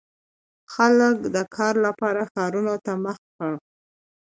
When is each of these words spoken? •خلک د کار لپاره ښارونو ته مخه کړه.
•خلک 0.73 1.15
د 1.35 1.37
کار 1.55 1.73
لپاره 1.85 2.21
ښارونو 2.31 2.73
ته 2.85 2.93
مخه 3.03 3.25
کړه. 3.37 3.55